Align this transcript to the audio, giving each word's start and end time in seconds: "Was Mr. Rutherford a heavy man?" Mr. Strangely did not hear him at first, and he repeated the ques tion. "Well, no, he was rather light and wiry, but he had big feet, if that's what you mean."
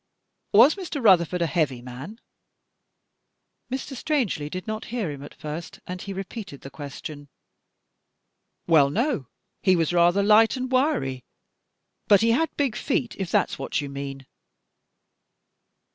"Was 0.51 0.73
Mr. 0.73 0.99
Rutherford 0.99 1.43
a 1.43 1.45
heavy 1.45 1.79
man?" 1.79 2.19
Mr. 3.71 3.95
Strangely 3.95 4.49
did 4.49 4.65
not 4.65 4.85
hear 4.85 5.11
him 5.11 5.21
at 5.21 5.35
first, 5.35 5.79
and 5.85 6.01
he 6.01 6.11
repeated 6.11 6.61
the 6.61 6.71
ques 6.71 7.01
tion. 7.05 7.29
"Well, 8.65 8.89
no, 8.89 9.27
he 9.61 9.75
was 9.75 9.93
rather 9.93 10.23
light 10.23 10.57
and 10.57 10.71
wiry, 10.71 11.23
but 12.07 12.21
he 12.21 12.31
had 12.31 12.49
big 12.57 12.75
feet, 12.75 13.15
if 13.19 13.29
that's 13.29 13.59
what 13.59 13.79
you 13.79 13.89
mean." 13.89 14.25